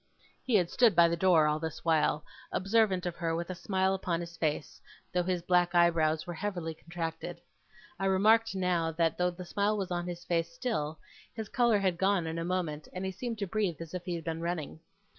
He 0.43 0.55
had 0.55 0.71
stood 0.71 0.95
by 0.95 1.07
the 1.07 1.15
door, 1.15 1.45
all 1.45 1.59
this 1.59 1.85
while, 1.85 2.25
observant 2.51 3.05
of 3.05 3.15
her 3.17 3.35
with 3.35 3.51
a 3.51 3.53
smile 3.53 3.93
upon 3.93 4.19
his 4.19 4.35
face, 4.35 4.81
though 5.13 5.21
his 5.21 5.43
black 5.43 5.75
eyebrows 5.75 6.25
were 6.25 6.33
heavily 6.33 6.73
contracted. 6.73 7.39
I 7.99 8.05
remarked 8.07 8.55
now, 8.55 8.91
that, 8.93 9.19
though 9.19 9.29
the 9.29 9.45
smile 9.45 9.77
was 9.77 9.91
on 9.91 10.07
his 10.07 10.23
face 10.25 10.51
still, 10.51 10.97
his 11.35 11.49
colour 11.49 11.77
had 11.77 11.99
gone 11.99 12.25
in 12.25 12.39
a 12.39 12.43
moment, 12.43 12.87
and 12.93 13.05
he 13.05 13.11
seemed 13.11 13.37
to 13.37 13.45
breathe 13.45 13.79
as 13.79 13.93
if 13.93 14.03
he 14.05 14.15
had 14.15 14.23
been 14.23 14.41
running. 14.41 14.79